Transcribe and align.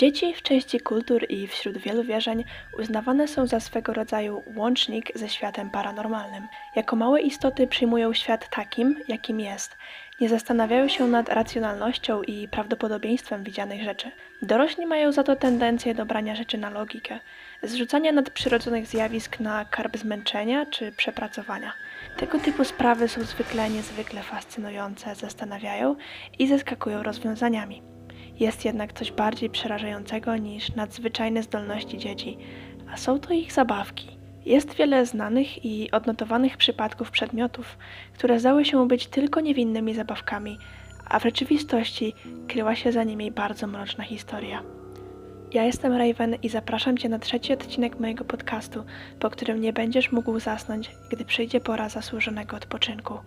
Dzieci 0.00 0.34
w 0.34 0.42
części 0.42 0.80
kultur 0.80 1.26
i 1.28 1.46
wśród 1.46 1.78
wielu 1.78 2.04
wierzeń 2.04 2.44
uznawane 2.78 3.28
są 3.28 3.46
za 3.46 3.60
swego 3.60 3.92
rodzaju 3.92 4.42
łącznik 4.56 5.12
ze 5.14 5.28
światem 5.28 5.70
paranormalnym. 5.70 6.48
Jako 6.76 6.96
małe 6.96 7.20
istoty 7.20 7.66
przyjmują 7.66 8.12
świat 8.12 8.48
takim, 8.50 8.96
jakim 9.08 9.40
jest. 9.40 9.76
Nie 10.20 10.28
zastanawiają 10.28 10.88
się 10.88 11.08
nad 11.08 11.28
racjonalnością 11.28 12.22
i 12.22 12.48
prawdopodobieństwem 12.48 13.44
widzianych 13.44 13.82
rzeczy. 13.82 14.10
Dorośli 14.42 14.86
mają 14.86 15.12
za 15.12 15.22
to 15.22 15.36
tendencję 15.36 15.94
do 15.94 16.06
brania 16.06 16.36
rzeczy 16.36 16.58
na 16.58 16.70
logikę, 16.70 17.18
zrzucania 17.62 18.12
nadprzyrodzonych 18.12 18.86
zjawisk 18.86 19.40
na 19.40 19.64
karb 19.64 19.96
zmęczenia 19.96 20.66
czy 20.66 20.92
przepracowania. 20.92 21.72
Tego 22.16 22.38
typu 22.38 22.64
sprawy 22.64 23.08
są 23.08 23.22
zwykle 23.22 23.70
niezwykle 23.70 24.22
fascynujące, 24.22 25.14
zastanawiają 25.14 25.96
i 26.38 26.48
zaskakują 26.48 27.02
rozwiązaniami. 27.02 27.99
Jest 28.40 28.64
jednak 28.64 28.92
coś 28.92 29.12
bardziej 29.12 29.50
przerażającego 29.50 30.36
niż 30.36 30.74
nadzwyczajne 30.74 31.42
zdolności 31.42 31.98
dzieci, 31.98 32.38
a 32.92 32.96
są 32.96 33.18
to 33.18 33.34
ich 33.34 33.52
zabawki. 33.52 34.08
Jest 34.46 34.74
wiele 34.74 35.06
znanych 35.06 35.64
i 35.64 35.90
odnotowanych 35.90 36.56
przypadków 36.56 37.10
przedmiotów, 37.10 37.78
które 38.14 38.40
zdały 38.40 38.64
się 38.64 38.88
być 38.88 39.06
tylko 39.06 39.40
niewinnymi 39.40 39.94
zabawkami, 39.94 40.58
a 41.08 41.18
w 41.18 41.22
rzeczywistości 41.22 42.14
kryła 42.48 42.76
się 42.76 42.92
za 42.92 43.04
nimi 43.04 43.30
bardzo 43.30 43.66
mroczna 43.66 44.04
historia. 44.04 44.62
Ja 45.52 45.64
jestem 45.64 45.92
Raven 45.92 46.34
i 46.42 46.48
zapraszam 46.48 46.98
Cię 46.98 47.08
na 47.08 47.18
trzeci 47.18 47.52
odcinek 47.52 48.00
mojego 48.00 48.24
podcastu, 48.24 48.84
po 49.20 49.30
którym 49.30 49.60
nie 49.60 49.72
będziesz 49.72 50.12
mógł 50.12 50.40
zasnąć, 50.40 50.90
gdy 51.10 51.24
przyjdzie 51.24 51.60
pora 51.60 51.88
zasłużonego 51.88 52.56
odpoczynku. 52.56 53.18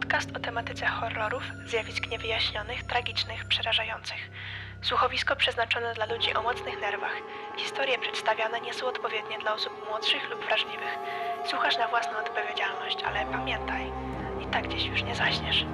Podcast 0.00 0.36
o 0.36 0.40
tematyce 0.40 0.86
horrorów, 0.86 1.42
zjawisk 1.66 2.10
niewyjaśnionych, 2.10 2.82
tragicznych, 2.82 3.44
przerażających. 3.44 4.30
Słuchowisko 4.82 5.36
przeznaczone 5.36 5.94
dla 5.94 6.06
ludzi 6.06 6.34
o 6.34 6.42
mocnych 6.42 6.80
nerwach. 6.80 7.16
Historie 7.56 7.98
przedstawiane 7.98 8.60
nie 8.60 8.74
są 8.74 8.86
odpowiednie 8.86 9.38
dla 9.38 9.54
osób 9.54 9.88
młodszych 9.88 10.30
lub 10.30 10.44
wrażliwych. 10.44 10.98
Słuchasz 11.46 11.78
na 11.78 11.88
własną 11.88 12.18
odpowiedzialność, 12.18 13.02
ale 13.02 13.26
pamiętaj, 13.26 13.92
i 14.42 14.46
tak 14.46 14.68
gdzieś 14.68 14.84
już 14.84 15.02
nie 15.02 15.14
zaśniesz. 15.14 15.64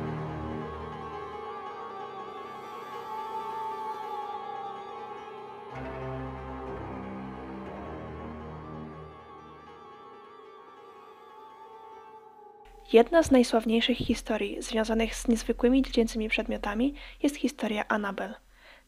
Jedna 12.93 13.23
z 13.23 13.31
najsławniejszych 13.31 13.97
historii 13.97 14.63
związanych 14.63 15.15
z 15.15 15.29
niezwykłymi 15.29 15.83
dziecięcymi 15.83 16.29
przedmiotami 16.29 16.95
jest 17.23 17.37
historia 17.37 17.85
Annabel. 17.89 18.35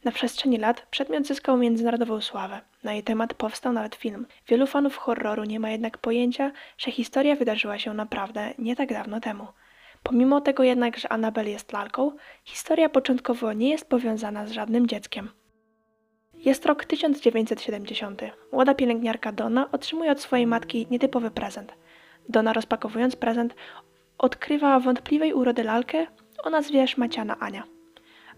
Na 0.05 0.13
przestrzeni 0.13 0.59
lat 0.59 0.87
przedmiot 0.91 1.27
zyskał 1.27 1.57
międzynarodową 1.57 2.21
sławę. 2.21 2.61
Na 2.85 2.93
jej 2.93 3.03
temat 3.03 3.35
powstał 3.35 3.73
nawet 3.73 3.95
film. 3.95 4.27
Wielu 4.49 4.67
fanów 4.67 4.97
horroru 4.97 5.45
nie 5.45 5.61
ma 5.61 5.71
jednak 5.71 5.99
pojęcia, 5.99 6.53
że 6.79 6.91
historia 6.91 7.37
wydarzyła 7.37 7.79
się 7.79 7.95
naprawdę 7.95 8.55
nie 8.59 8.77
tak 8.77 8.93
dawno 8.93 9.21
temu. 9.21 9.47
Pomimo 10.03 10.41
tego 10.41 10.62
jednak, 10.62 10.99
że 10.99 11.12
Annabel 11.12 11.49
jest 11.49 11.73
lalką, 11.73 12.12
historia 12.45 12.89
początkowo 12.89 13.53
nie 13.53 13.71
jest 13.71 13.89
powiązana 13.89 14.47
z 14.47 14.53
żadnym 14.53 14.87
dzieckiem. 14.87 15.31
Jest 16.35 16.67
rok 16.67 16.85
1970. 16.85 18.23
Młoda 18.53 18.75
pielęgniarka 18.75 19.33
Donna 19.33 19.69
otrzymuje 19.73 20.12
od 20.12 20.21
swojej 20.21 20.47
matki 20.47 20.87
nietypowy 20.91 21.31
prezent. 21.31 21.73
Donna 22.29 22.53
rozpakowując 22.53 23.17
prezent 23.17 23.55
odkrywa 24.19 24.81
wątpliwej 24.81 25.33
urody 25.33 25.65
lalkę 25.65 26.06
o 26.45 26.51
nazwie 26.51 26.89
szmaciana 26.89 27.37
Ania. 27.41 27.62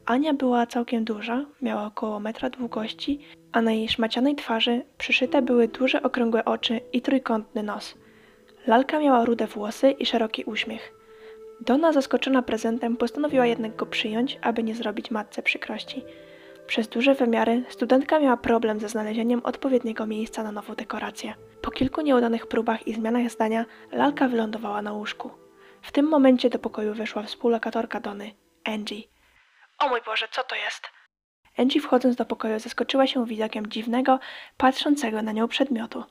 Ania 0.07 0.35
była 0.35 0.67
całkiem 0.67 1.05
duża, 1.05 1.45
miała 1.63 1.87
około 1.87 2.21
metra 2.21 2.51
długości, 2.51 3.21
a 3.53 3.63
na 3.63 3.73
jej 3.73 3.89
szmacianej 3.89 4.35
twarzy 4.35 4.83
przyszyte 4.99 5.43
były 5.43 5.69
duże 5.69 6.03
okrągłe 6.03 6.45
oczy 6.45 6.81
i 6.93 7.03
trójkątny 7.03 7.63
nos. 7.63 7.95
Lalka 8.67 8.99
miała 8.99 9.25
rude 9.25 9.47
włosy 9.47 9.91
i 9.91 10.07
szeroki 10.07 10.45
uśmiech. 10.45 10.93
Donna, 11.61 11.93
zaskoczona 11.93 12.43
prezentem, 12.43 12.97
postanowiła 12.97 13.47
jednak 13.47 13.77
go 13.77 13.87
przyjąć, 13.87 14.39
aby 14.43 14.63
nie 14.63 14.75
zrobić 14.75 15.11
matce 15.11 15.43
przykrości. 15.43 16.05
Przez 16.67 16.89
duże 16.89 17.15
wymiary 17.15 17.65
studentka 17.69 18.21
miała 18.21 18.37
problem 18.37 18.81
ze 18.81 18.89
znalezieniem 18.89 19.41
odpowiedniego 19.45 20.07
miejsca 20.07 20.43
na 20.43 20.53
nową 20.53 20.75
dekorację. 20.75 21.35
Po 21.63 21.71
kilku 21.71 22.01
nieudanych 22.01 22.47
próbach 22.47 22.87
i 22.87 22.95
zmianach 22.95 23.31
zdania, 23.31 23.65
lalka 23.93 24.29
wylądowała 24.29 24.83
na 24.83 24.93
łóżku. 24.93 25.40
W 25.83 25.93
tym 25.93 26.09
momencie 26.09 26.51
do 26.51 26.59
pokoju 26.59 26.95
weszła 26.95 27.23
współlokatorka 27.23 28.01
Dony, 28.01 28.35
Angie. 28.65 29.03
O 29.79 29.89
mój 29.89 30.01
Boże, 30.07 30.29
co 30.31 30.45
to 30.45 30.55
jest? 30.55 30.83
Angie 31.59 31.81
wchodząc 31.81 32.17
do 32.17 32.25
pokoju 32.25 32.59
zaskoczyła 32.59 33.07
się 33.07 33.27
widokiem 33.27 33.67
dziwnego, 33.67 34.19
patrzącego 34.57 35.23
na 35.23 35.33
nią 35.33 35.49
przedmiotu. 35.49 36.05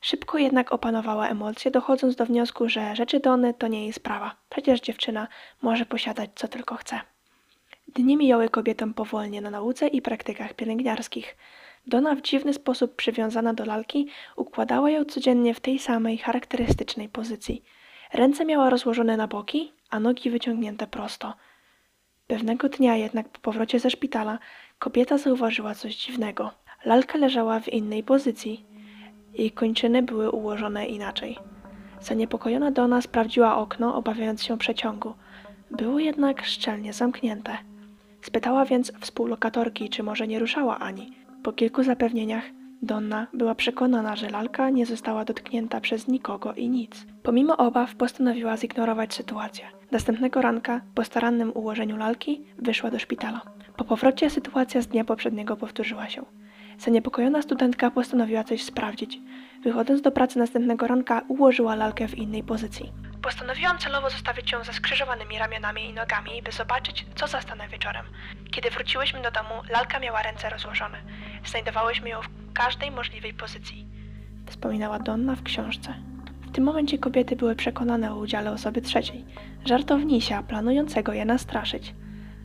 Szybko 0.00 0.38
jednak 0.38 0.72
opanowała 0.72 1.28
emocje, 1.28 1.70
dochodząc 1.70 2.16
do 2.16 2.26
wniosku, 2.26 2.68
że 2.68 2.96
rzeczy 2.96 3.20
Dony 3.20 3.54
to 3.54 3.68
nie 3.68 3.82
jej 3.82 3.92
sprawa. 3.92 4.36
Przecież 4.50 4.80
dziewczyna 4.80 5.28
może 5.62 5.86
posiadać 5.86 6.30
co 6.34 6.48
tylko 6.48 6.74
chce. 6.74 7.00
Dni 7.88 8.16
mijały 8.16 8.48
kobietom 8.48 8.94
powolnie 8.94 9.40
na 9.40 9.50
nauce 9.50 9.88
i 9.88 10.02
praktykach 10.02 10.54
pielęgniarskich. 10.54 11.36
Dona 11.86 12.14
w 12.14 12.22
dziwny 12.22 12.54
sposób 12.54 12.96
przywiązana 12.96 13.54
do 13.54 13.64
lalki 13.64 14.08
układała 14.36 14.90
ją 14.90 15.04
codziennie 15.04 15.54
w 15.54 15.60
tej 15.60 15.78
samej 15.78 16.18
charakterystycznej 16.18 17.08
pozycji. 17.08 17.64
Ręce 18.12 18.44
miała 18.44 18.70
rozłożone 18.70 19.16
na 19.16 19.28
boki, 19.28 19.72
a 19.90 20.00
nogi 20.00 20.30
wyciągnięte 20.30 20.86
prosto. 20.86 21.34
Pewnego 22.26 22.68
dnia 22.68 22.96
jednak 22.96 23.28
po 23.28 23.40
powrocie 23.40 23.80
ze 23.80 23.90
szpitala 23.90 24.38
kobieta 24.78 25.18
zauważyła 25.18 25.74
coś 25.74 25.96
dziwnego. 25.96 26.50
Lalka 26.84 27.18
leżała 27.18 27.60
w 27.60 27.68
innej 27.68 28.02
pozycji. 28.02 28.64
Jej 29.34 29.50
kończyny 29.50 30.02
były 30.02 30.30
ułożone 30.30 30.86
inaczej. 30.86 31.38
Zaniepokojona 32.00 32.70
Dona 32.70 33.02
sprawdziła 33.02 33.56
okno, 33.56 33.94
obawiając 33.94 34.42
się 34.42 34.58
przeciągu. 34.58 35.14
Było 35.70 35.98
jednak 35.98 36.44
szczelnie 36.44 36.92
zamknięte. 36.92 37.58
Spytała 38.22 38.64
więc 38.64 38.92
współlokatorki, 39.00 39.88
czy 39.88 40.02
może 40.02 40.26
nie 40.28 40.38
ruszała 40.38 40.78
Ani. 40.78 41.12
Po 41.42 41.52
kilku 41.52 41.82
zapewnieniach 41.82 42.44
Donna 42.82 43.26
była 43.32 43.54
przekonana, 43.54 44.16
że 44.16 44.30
lalka 44.30 44.70
nie 44.70 44.86
została 44.86 45.24
dotknięta 45.24 45.80
przez 45.80 46.08
nikogo 46.08 46.52
i 46.52 46.68
nic. 46.68 47.06
Pomimo 47.22 47.56
obaw 47.56 47.94
postanowiła 47.94 48.56
zignorować 48.56 49.14
sytuację. 49.14 49.64
Następnego 49.90 50.42
ranka, 50.42 50.80
po 50.94 51.04
starannym 51.04 51.52
ułożeniu 51.54 51.96
lalki, 51.96 52.44
wyszła 52.58 52.90
do 52.90 52.98
szpitala. 52.98 53.40
Po 53.76 53.84
powrocie 53.84 54.30
sytuacja 54.30 54.80
z 54.82 54.86
dnia 54.86 55.04
poprzedniego 55.04 55.56
powtórzyła 55.56 56.08
się. 56.08 56.24
Zaniepokojona 56.78 57.42
studentka 57.42 57.90
postanowiła 57.90 58.44
coś 58.44 58.62
sprawdzić. 58.62 59.18
Wychodząc 59.62 60.02
do 60.02 60.10
pracy 60.10 60.38
następnego 60.38 60.86
ranka, 60.86 61.22
ułożyła 61.28 61.74
lalkę 61.74 62.08
w 62.08 62.14
innej 62.14 62.42
pozycji. 62.42 62.92
Postanowiłam 63.22 63.78
celowo 63.78 64.10
zostawić 64.10 64.52
ją 64.52 64.64
ze 64.64 64.72
skrzyżowanymi 64.72 65.38
ramionami 65.38 65.84
i 65.84 65.92
nogami, 65.92 66.42
by 66.42 66.52
zobaczyć, 66.52 67.06
co 67.14 67.26
zastanę 67.26 67.68
wieczorem. 67.68 68.06
Kiedy 68.50 68.70
wróciłyśmy 68.70 69.22
do 69.22 69.30
domu, 69.30 69.54
lalka 69.70 69.98
miała 69.98 70.22
ręce 70.22 70.50
rozłożone. 70.50 70.98
Znajdowałyśmy 71.44 72.08
ją 72.08 72.22
w 72.22 72.39
każdej 72.64 72.90
możliwej 72.90 73.34
pozycji. 73.34 73.86
Wspominała 74.46 74.98
Donna 74.98 75.36
w 75.36 75.42
książce. 75.42 75.94
W 76.42 76.50
tym 76.52 76.64
momencie 76.64 76.98
kobiety 76.98 77.36
były 77.36 77.54
przekonane 77.54 78.12
o 78.12 78.18
udziale 78.18 78.52
osoby 78.52 78.82
trzeciej, 78.82 79.24
żartownisia, 79.64 80.42
planującego 80.42 81.12
je 81.12 81.24
nastraszyć. 81.24 81.94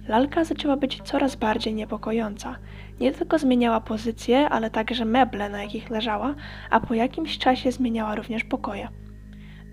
Lalka 0.08 0.44
zaczęła 0.44 0.78
być 0.78 1.02
coraz 1.04 1.36
bardziej 1.36 1.74
niepokojąca. 1.74 2.56
Nie 3.00 3.12
tylko 3.12 3.40
zmieniała 3.40 3.82
pozycję, 3.82 4.50
ale 4.50 4.70
także 4.70 5.06
meble, 5.06 5.50
na 5.50 5.64
jakich 5.64 5.90
leżała, 5.90 6.36
a 6.70 6.80
po 6.80 6.94
jakimś 6.94 7.38
czasie 7.38 7.72
zmieniała 7.72 8.16
również 8.16 8.44
pokoje. 8.44 8.88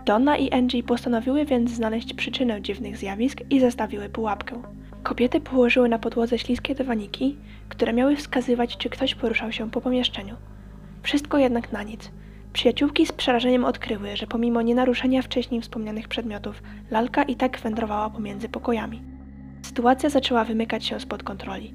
Donna 0.07 0.37
i 0.37 0.51
Angie 0.51 0.83
postanowiły 0.83 1.45
więc 1.45 1.71
znaleźć 1.71 2.15
przyczynę 2.15 2.63
dziwnych 2.63 2.97
zjawisk 2.97 3.41
i 3.51 3.61
zestawiły 3.61 4.09
pułapkę. 4.09 4.63
Kobiety 5.03 5.41
położyły 5.41 5.89
na 5.89 5.99
podłodze 5.99 6.39
śliskie 6.39 6.75
dywaniki, 6.75 7.39
które 7.73 7.93
miały 7.93 8.17
wskazywać, 8.17 8.77
czy 8.77 8.91
ktoś 8.91 9.15
poruszał 9.15 9.53
się 9.53 9.71
po 9.71 9.81
pomieszczeniu. 9.81 10.37
Wszystko 11.03 11.39
jednak 11.39 11.73
na 11.73 11.83
nic. 11.83 12.11
Przyjaciółki 12.53 13.07
z 13.07 13.13
przerażeniem 13.13 13.65
odkryły, 13.65 14.17
że 14.17 14.27
pomimo 14.27 14.63
nienaruszenia 14.63 15.23
wcześniej 15.23 15.61
wspomnianych 15.61 16.09
przedmiotów, 16.09 16.63
lalka 16.91 17.23
i 17.23 17.37
tak 17.37 17.61
wędrowała 17.61 18.11
pomiędzy 18.11 18.49
pokojami. 18.49 19.03
Sytuacja 19.63 20.09
zaczęła 20.11 20.45
wymykać 20.45 20.85
się 20.85 21.01
spod 21.01 21.23
kontroli. 21.23 21.75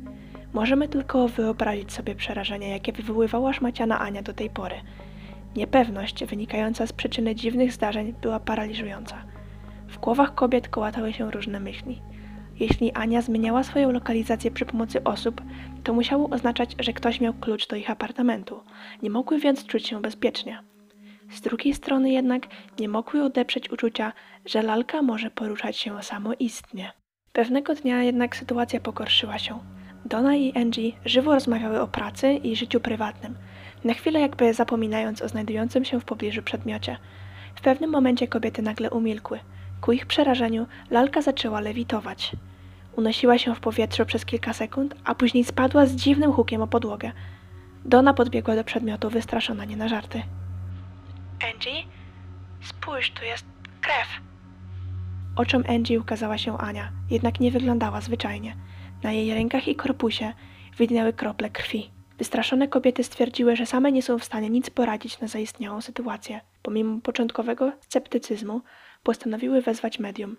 Możemy 0.53 0.87
tylko 0.87 1.27
wyobrazić 1.27 1.91
sobie 1.91 2.15
przerażenie, 2.15 2.69
jakie 2.69 2.91
wywoływała 2.91 3.53
szmaciana 3.53 3.99
Ania 3.99 4.21
do 4.21 4.33
tej 4.33 4.49
pory. 4.49 4.75
Niepewność 5.55 6.25
wynikająca 6.25 6.87
z 6.87 6.93
przyczyny 6.93 7.35
dziwnych 7.35 7.73
zdarzeń 7.73 8.13
była 8.21 8.39
paraliżująca. 8.39 9.15
W 9.87 9.97
głowach 9.97 10.35
kobiet 10.35 10.69
kołatały 10.69 11.13
się 11.13 11.31
różne 11.31 11.59
myśli. 11.59 12.01
Jeśli 12.59 12.91
Ania 12.91 13.21
zmieniała 13.21 13.63
swoją 13.63 13.91
lokalizację 13.91 14.51
przy 14.51 14.65
pomocy 14.65 15.03
osób, 15.03 15.41
to 15.83 15.93
musiało 15.93 16.29
oznaczać, 16.29 16.75
że 16.79 16.93
ktoś 16.93 17.21
miał 17.21 17.33
klucz 17.33 17.67
do 17.67 17.75
ich 17.75 17.89
apartamentu. 17.89 18.59
Nie 19.03 19.09
mogły 19.09 19.39
więc 19.39 19.65
czuć 19.65 19.87
się 19.87 20.01
bezpiecznie. 20.01 20.63
Z 21.31 21.41
drugiej 21.41 21.73
strony 21.73 22.11
jednak 22.11 22.47
nie 22.79 22.89
mogły 22.89 23.23
odeprzeć 23.23 23.71
uczucia, 23.71 24.13
że 24.45 24.61
lalka 24.61 25.01
może 25.01 25.31
poruszać 25.31 25.77
się 25.77 26.03
samoistnie. 26.03 26.91
Pewnego 27.31 27.75
dnia 27.75 28.03
jednak 28.03 28.35
sytuacja 28.35 28.79
pogorszyła 28.79 29.39
się. 29.39 29.59
Donna 30.05 30.35
i 30.35 30.57
Angie 30.57 30.91
żywo 31.05 31.33
rozmawiały 31.33 31.81
o 31.81 31.87
pracy 31.87 32.33
i 32.33 32.55
życiu 32.55 32.79
prywatnym, 32.79 33.35
na 33.83 33.93
chwilę 33.93 34.19
jakby 34.19 34.53
zapominając 34.53 35.21
o 35.21 35.27
znajdującym 35.27 35.85
się 35.85 35.99
w 35.99 36.05
pobliżu 36.05 36.41
przedmiocie. 36.41 36.97
W 37.55 37.61
pewnym 37.61 37.89
momencie 37.89 38.27
kobiety 38.27 38.61
nagle 38.61 38.89
umilkły. 38.89 39.39
Ku 39.81 39.91
ich 39.91 40.05
przerażeniu 40.05 40.67
lalka 40.89 41.21
zaczęła 41.21 41.59
lewitować. 41.59 42.31
Unosiła 42.95 43.37
się 43.37 43.55
w 43.55 43.59
powietrzu 43.59 44.05
przez 44.05 44.25
kilka 44.25 44.53
sekund, 44.53 44.95
a 45.03 45.15
później 45.15 45.43
spadła 45.43 45.85
z 45.85 45.95
dziwnym 45.95 46.33
hukiem 46.33 46.61
o 46.61 46.67
podłogę. 46.67 47.11
Donna 47.85 48.13
podbiegła 48.13 48.55
do 48.55 48.63
przedmiotu, 48.63 49.09
wystraszona 49.09 49.65
nie 49.65 49.77
na 49.77 49.87
żarty. 49.87 50.23
Angie? 51.53 51.83
Spójrz, 52.61 53.11
tu 53.11 53.25
jest 53.25 53.45
krew. 53.81 54.07
Oczom 55.35 55.63
Angie 55.67 55.99
ukazała 55.99 56.37
się 56.37 56.57
Ania, 56.57 56.91
jednak 57.09 57.39
nie 57.39 57.51
wyglądała 57.51 58.01
zwyczajnie. 58.01 58.55
Na 59.03 59.11
jej 59.11 59.33
rękach 59.33 59.67
i 59.67 59.75
korpusie 59.75 60.33
widniały 60.77 61.13
krople 61.13 61.49
krwi. 61.49 61.91
Wystraszone 62.17 62.67
kobiety 62.67 63.03
stwierdziły, 63.03 63.55
że 63.55 63.65
same 63.65 63.91
nie 63.91 64.01
są 64.01 64.19
w 64.19 64.23
stanie 64.23 64.49
nic 64.49 64.69
poradzić 64.69 65.19
na 65.19 65.27
zaistniałą 65.27 65.81
sytuację. 65.81 66.41
Pomimo 66.61 67.01
początkowego 67.01 67.71
sceptycyzmu, 67.79 68.61
postanowiły 69.07 69.61
wezwać 69.61 69.99
medium. 69.99 70.37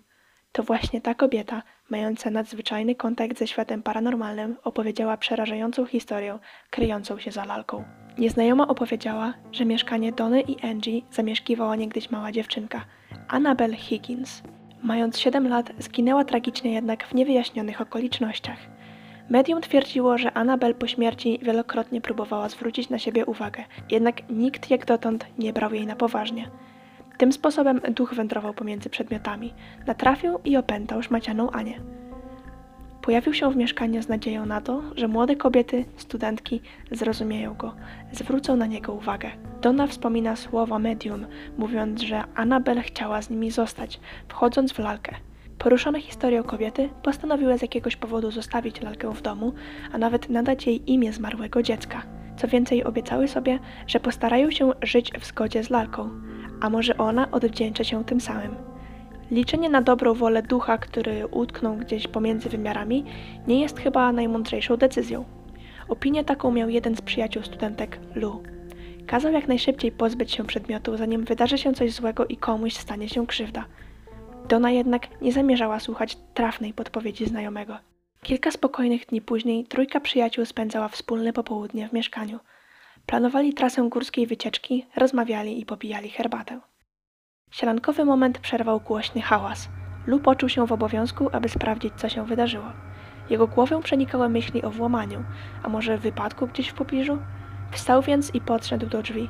To 0.51 0.63
właśnie 0.63 1.01
ta 1.01 1.13
kobieta, 1.13 1.63
mająca 1.89 2.29
nadzwyczajny 2.29 2.95
kontakt 2.95 3.39
ze 3.39 3.47
światem 3.47 3.83
paranormalnym, 3.83 4.55
opowiedziała 4.63 5.17
przerażającą 5.17 5.85
historię 5.85 6.39
kryjącą 6.69 7.19
się 7.19 7.31
za 7.31 7.45
lalką. 7.45 7.83
Nieznajoma 8.17 8.67
opowiedziała, 8.67 9.33
że 9.51 9.65
mieszkanie 9.65 10.11
Dony 10.11 10.41
i 10.41 10.61
Angie 10.61 11.01
zamieszkiwała 11.11 11.75
niegdyś 11.75 12.11
mała 12.11 12.31
dziewczynka, 12.31 12.85
Annabel 13.27 13.75
Higgins. 13.75 14.43
Mając 14.83 15.19
7 15.19 15.47
lat, 15.47 15.71
zginęła 15.79 16.25
tragicznie 16.25 16.73
jednak 16.73 17.07
w 17.07 17.13
niewyjaśnionych 17.13 17.81
okolicznościach. 17.81 18.59
Medium 19.29 19.61
twierdziło, 19.61 20.17
że 20.17 20.31
Annabel 20.31 20.75
po 20.75 20.87
śmierci 20.87 21.39
wielokrotnie 21.41 22.01
próbowała 22.01 22.49
zwrócić 22.49 22.89
na 22.89 22.99
siebie 22.99 23.25
uwagę, 23.25 23.63
jednak 23.91 24.29
nikt 24.29 24.69
jak 24.69 24.85
dotąd 24.85 25.25
nie 25.37 25.53
brał 25.53 25.73
jej 25.73 25.85
na 25.85 25.95
poważnie. 25.95 26.49
Tym 27.19 27.33
sposobem 27.33 27.79
duch 27.79 28.13
wędrował 28.13 28.53
pomiędzy 28.53 28.89
przedmiotami, 28.89 29.53
natrafił 29.87 30.39
i 30.45 30.57
opętał 30.57 31.03
szmacianą 31.03 31.51
Anię. 31.51 31.79
Pojawił 33.01 33.33
się 33.33 33.51
w 33.51 33.55
mieszkaniu 33.55 34.03
z 34.03 34.07
nadzieją 34.07 34.45
na 34.45 34.61
to, 34.61 34.81
że 34.95 35.07
młode 35.07 35.35
kobiety, 35.35 35.85
studentki 35.97 36.61
zrozumieją 36.91 37.53
go, 37.53 37.75
zwrócą 38.11 38.55
na 38.55 38.65
niego 38.65 38.93
uwagę. 38.93 39.31
Donna 39.61 39.87
wspomina 39.87 40.35
słowa 40.35 40.79
medium, 40.79 41.25
mówiąc, 41.57 42.01
że 42.01 42.23
Annabel 42.35 42.81
chciała 42.81 43.21
z 43.21 43.29
nimi 43.29 43.51
zostać, 43.51 43.99
wchodząc 44.27 44.73
w 44.73 44.79
lalkę. 44.79 45.15
Poruszone 45.57 46.01
historią 46.01 46.43
kobiety 46.43 46.89
postanowiły 47.03 47.57
z 47.57 47.61
jakiegoś 47.61 47.95
powodu 47.95 48.31
zostawić 48.31 48.81
lalkę 48.81 49.13
w 49.13 49.21
domu, 49.21 49.53
a 49.93 49.97
nawet 49.97 50.29
nadać 50.29 50.67
jej 50.67 50.91
imię 50.91 51.13
zmarłego 51.13 51.63
dziecka. 51.63 52.01
Co 52.37 52.47
więcej, 52.47 52.83
obiecały 52.83 53.27
sobie, 53.27 53.59
że 53.87 53.99
postarają 53.99 54.51
się 54.51 54.71
żyć 54.81 55.11
w 55.19 55.25
zgodzie 55.25 55.63
z 55.63 55.69
lalką, 55.69 56.09
a 56.61 56.69
może 56.69 56.97
ona 56.97 57.31
odwdzięczy 57.31 57.85
się 57.85 58.05
tym 58.05 58.21
samym. 58.21 58.55
Liczenie 59.31 59.69
na 59.69 59.81
dobrą 59.81 60.13
wolę 60.13 60.43
ducha, 60.43 60.77
który 60.77 61.27
utknął 61.27 61.75
gdzieś 61.75 62.07
pomiędzy 62.07 62.49
wymiarami, 62.49 63.05
nie 63.47 63.61
jest 63.61 63.79
chyba 63.79 64.11
najmądrzejszą 64.11 64.77
decyzją. 64.77 65.25
Opinię 65.89 66.23
taką 66.23 66.51
miał 66.51 66.69
jeden 66.69 66.95
z 66.95 67.01
przyjaciół 67.01 67.43
studentek, 67.43 67.99
Lu. 68.15 68.43
Kazał 69.07 69.31
jak 69.31 69.47
najszybciej 69.47 69.91
pozbyć 69.91 70.31
się 70.31 70.43
przedmiotu, 70.47 70.97
zanim 70.97 71.25
wydarzy 71.25 71.57
się 71.57 71.73
coś 71.73 71.91
złego 71.91 72.25
i 72.25 72.37
komuś 72.37 72.73
stanie 72.73 73.09
się 73.09 73.27
krzywda. 73.27 73.65
Donna 74.49 74.71
jednak 74.71 75.21
nie 75.21 75.31
zamierzała 75.31 75.79
słuchać 75.79 76.17
trafnej 76.33 76.73
podpowiedzi 76.73 77.25
znajomego. 77.25 77.77
Kilka 78.23 78.51
spokojnych 78.51 79.05
dni 79.05 79.21
później 79.21 79.65
trójka 79.65 79.99
przyjaciół 79.99 80.45
spędzała 80.45 80.87
wspólne 80.87 81.33
popołudnie 81.33 81.89
w 81.89 81.93
mieszkaniu. 81.93 82.39
Planowali 83.09 83.53
trasę 83.53 83.89
górskiej 83.89 84.27
wycieczki, 84.27 84.85
rozmawiali 84.95 85.61
i 85.61 85.65
popijali 85.65 86.09
herbatę. 86.09 86.59
Sielankowy 87.51 88.05
moment 88.05 88.39
przerwał 88.39 88.79
głośny 88.79 89.21
hałas. 89.21 89.69
Lu 90.07 90.19
poczuł 90.19 90.49
się 90.49 90.67
w 90.67 90.71
obowiązku, 90.71 91.29
aby 91.31 91.49
sprawdzić, 91.49 91.93
co 91.97 92.09
się 92.09 92.25
wydarzyło. 92.25 92.65
Jego 93.29 93.47
głowę 93.47 93.81
przenikały 93.83 94.29
myśli 94.29 94.63
o 94.63 94.71
włamaniu, 94.71 95.23
a 95.63 95.69
może 95.69 95.97
wypadku 95.97 96.47
gdzieś 96.47 96.67
w 96.67 96.73
pobliżu? 96.73 97.17
Wstał 97.71 98.01
więc 98.01 98.35
i 98.35 98.41
podszedł 98.41 98.85
do 98.85 99.01
drzwi. 99.01 99.29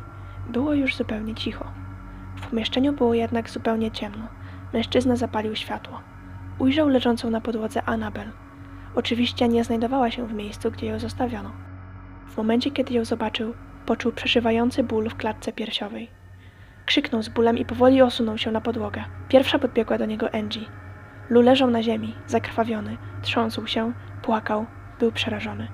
Było 0.49 0.73
już 0.73 0.95
zupełnie 0.95 1.35
cicho. 1.35 1.65
W 2.35 2.47
pomieszczeniu 2.47 2.93
było 2.93 3.13
jednak 3.13 3.49
zupełnie 3.49 3.91
ciemno. 3.91 4.27
Mężczyzna 4.73 5.15
zapalił 5.15 5.55
światło. 5.55 6.01
Ujrzał 6.59 6.87
leżącą 6.87 7.29
na 7.29 7.41
podłodze 7.41 7.83
Annabel. 7.83 8.31
Oczywiście 8.95 9.47
nie 9.47 9.63
znajdowała 9.63 10.11
się 10.11 10.27
w 10.27 10.33
miejscu, 10.33 10.71
gdzie 10.71 10.85
ją 10.85 10.99
zostawiono. 10.99 11.51
W 12.27 12.37
momencie, 12.37 12.71
kiedy 12.71 12.93
ją 12.93 13.05
zobaczył, 13.05 13.53
poczuł 13.89 14.11
przeszywający 14.11 14.83
ból 14.83 15.09
w 15.09 15.15
klatce 15.15 15.53
piersiowej. 15.53 16.09
Krzyknął 16.85 17.23
z 17.23 17.29
bólem 17.29 17.57
i 17.57 17.65
powoli 17.65 18.01
osunął 18.01 18.37
się 18.37 18.51
na 18.51 18.61
podłogę. 18.61 19.03
Pierwsza 19.29 19.59
podbiegła 19.59 19.97
do 19.97 20.05
niego 20.05 20.33
Angie. 20.33 20.65
Lu 21.29 21.41
leżał 21.41 21.69
na 21.69 21.83
ziemi, 21.83 22.15
zakrwawiony, 22.27 22.97
trząsł 23.21 23.67
się, 23.67 23.93
płakał, 24.21 24.65
był 24.99 25.11
przerażony. 25.11 25.67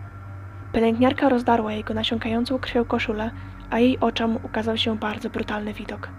Pielęgniarka 0.73 1.29
rozdarła 1.29 1.73
jego 1.73 1.94
nasiąkającą 1.94 2.59
krwią 2.59 2.85
koszulę, 2.85 3.31
a 3.69 3.79
jej 3.79 4.00
oczom 4.00 4.39
ukazał 4.44 4.77
się 4.77 4.97
bardzo 4.97 5.29
brutalny 5.29 5.73
widok. 5.73 6.09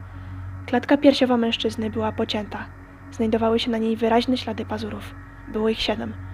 Klatka 0.67 0.97
piersiowa 0.97 1.37
mężczyzny 1.37 1.91
była 1.91 2.13
pocięta. 2.13 2.67
Znajdowały 3.11 3.59
się 3.59 3.71
na 3.71 3.79
niej 3.79 3.97
wyraźne 3.97 4.37
ślady 4.37 4.65
pazurów. 4.65 5.15
Było 5.53 5.69
ich 5.69 5.81
siedem. 5.81 6.26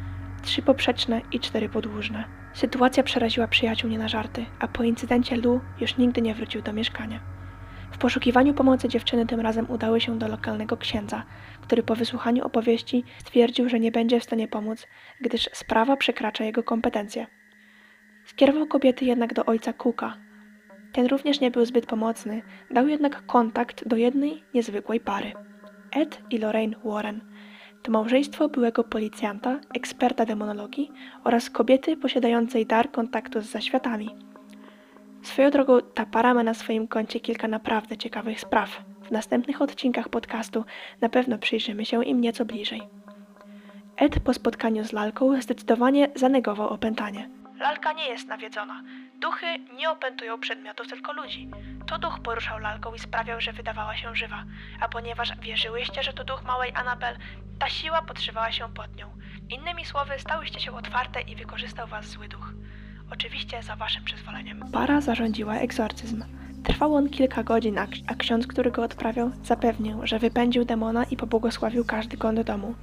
Trzy 0.43 0.63
poprzeczne 0.63 1.21
i 1.33 1.41
cztery 1.41 1.69
podłużne. 1.69 2.25
Sytuacja 2.55 3.03
przeraziła 3.03 3.49
przyjaciół 3.49 3.91
nie 3.91 3.99
na 3.99 4.09
żarty, 4.09 4.47
a 4.59 4.69
po 4.69 4.83
incydencie 4.85 5.37
Lu 5.37 5.61
już 5.81 5.97
nigdy 5.97 6.23
nie 6.23 6.35
wrócił 6.35 6.63
do 6.63 6.73
mieszkania. 6.73 7.21
W 7.93 7.99
poszukiwaniu 7.99 8.55
pomocy 8.55 8.89
dziewczyny 8.89 9.27
tym 9.27 9.41
razem 9.41 9.71
udały 9.71 10.01
się 10.01 10.19
do 10.19 10.29
lokalnego 10.29 10.77
księdza, 10.77 11.23
który 11.61 11.83
po 11.83 11.95
wysłuchaniu 11.95 12.45
opowieści 12.45 13.05
stwierdził, 13.19 13.69
że 13.69 13.81
nie 13.81 13.93
będzie 13.93 14.21
w 14.21 14.25
stanie 14.25 14.49
pomóc, 14.49 14.87
gdyż 15.21 15.51
sprawa 15.53 15.97
przekracza 15.97 16.45
jego 16.45 16.63
kompetencje. 16.63 17.27
Skierował 18.25 18.67
kobiety 18.67 19.05
jednak 19.05 19.35
do 19.35 19.45
ojca 19.45 19.73
Cooka. 19.73 20.17
Ten 20.93 21.07
również 21.07 21.41
nie 21.41 21.51
był 21.51 21.65
zbyt 21.65 21.87
pomocny, 21.87 22.43
dał 22.71 22.89
jednak 22.89 23.27
kontakt 23.27 23.89
do 23.89 23.97
jednej 23.97 24.45
niezwykłej 24.55 25.01
pary. 25.01 25.33
Ed 25.93 26.23
i 26.31 26.39
Lorraine 26.39 26.77
Warren. 26.85 27.32
To 27.83 27.93
małżeństwo 27.93 28.49
byłego 28.49 28.85
policjanta, 28.85 29.59
eksperta 29.75 30.27
demonologii 30.27 30.93
oraz 31.25 31.51
kobiety 31.51 31.97
posiadającej 31.97 32.67
dar 32.67 32.91
kontaktu 32.91 33.41
z 33.41 33.45
zaświatami. 33.45 34.17
Swoją 35.23 35.51
drogą, 35.51 35.79
ta 35.95 36.07
para 36.07 36.35
ma 36.35 36.43
na 36.43 36.55
swoim 36.55 36.89
koncie 36.89 37.21
kilka 37.21 37.49
naprawdę 37.49 37.97
ciekawych 37.97 38.41
spraw. 38.41 38.83
W 39.03 39.11
następnych 39.11 39.63
odcinkach 39.63 40.09
podcastu 40.09 40.65
na 41.01 41.09
pewno 41.09 41.39
przyjrzymy 41.39 41.85
się 41.85 42.05
im 42.05 42.21
nieco 42.21 42.45
bliżej. 42.45 42.83
Ed 43.97 44.21
po 44.21 44.35
spotkaniu 44.35 44.85
z 44.85 44.93
lalką 44.93 45.41
zdecydowanie 45.41 46.09
zanegował 46.15 46.69
opętanie. 46.69 47.29
Lalka 47.59 47.93
nie 47.93 48.09
jest 48.09 48.29
nawiedzona. 48.29 48.83
Duchy 49.21 49.47
nie 49.77 49.91
opętują 49.91 50.41
przedmiotów, 50.41 50.89
tylko 50.89 51.13
ludzi. 51.13 51.49
To 51.87 51.99
duch 51.99 52.21
poruszał 52.21 52.59
lalką 52.59 52.95
i 52.95 52.99
sprawiał, 52.99 53.41
że 53.41 53.53
wydawała 53.53 53.97
się 53.97 54.17
żywa. 54.17 54.45
A 54.81 54.89
ponieważ 54.89 55.39
wierzyłyście, 55.41 56.03
że 56.03 56.13
to 56.13 56.25
duch 56.25 56.43
małej 56.45 56.73
Anabel, 56.75 57.17
ta 57.59 57.69
siła 57.69 58.03
podszywała 58.03 58.53
się 58.53 58.69
pod 58.75 58.97
nią. 58.97 59.07
Innymi 59.51 59.85
słowy, 59.85 60.13
stałyście 60.19 60.61
się 60.61 60.73
otwarte 60.73 61.21
i 61.21 61.37
wykorzystał 61.37 61.87
was 61.87 62.07
zły 62.07 62.29
duch. 62.29 62.53
Oczywiście 63.11 63.63
za 63.63 63.77
waszym 63.77 64.05
przyzwoleniem. 64.05 64.65
Para 64.73 65.01
zarządziła 65.01 65.55
egzorcyzm. 65.55 66.25
Trwał 66.65 66.95
on 66.95 67.11
kilka 67.11 67.43
godzin, 67.43 67.79
a, 67.79 68.15
ksiądz, 68.19 68.47
który 68.47 68.71
go 68.71 68.83
odprawiał, 68.83 69.31
zapewnił, 69.45 70.07
że 70.07 70.19
wypędził 70.19 70.65
demona 70.65 71.05
i 71.05 71.17
pobłogosławił 71.17 71.85
każdy 71.85 72.17
kąt 72.17 72.41
domu. 72.41 72.75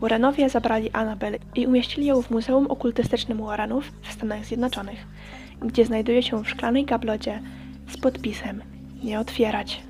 Warrenowie 0.00 0.48
zabrali 0.48 0.90
Annabel 0.90 1.38
i 1.54 1.66
umieścili 1.66 2.06
ją 2.06 2.22
w 2.22 2.30
Muzeum 2.30 2.66
Okultystycznym 2.66 3.38
Warrenów 3.38 3.92
w 4.02 4.12
Stanach 4.12 4.44
Zjednoczonych, 4.44 5.06
gdzie 5.62 5.84
znajduje 5.84 6.22
się 6.22 6.44
w 6.44 6.48
szklanej 6.48 6.84
gablocie 6.84 7.42
z 7.88 7.96
podpisem 7.96 8.62
Nie 9.02 9.20
otwierać. 9.20 9.82